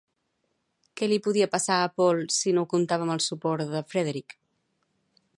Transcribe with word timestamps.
Què 1.01 1.09
li 1.09 1.19
podia 1.25 1.47
passar 1.55 1.75
a 1.81 1.91
Paul 1.99 2.23
si 2.35 2.53
no 2.59 2.63
comptava 2.71 3.07
amb 3.07 3.15
el 3.19 3.21
suport 3.27 3.75
de 3.75 3.83
Frederic? 3.93 4.35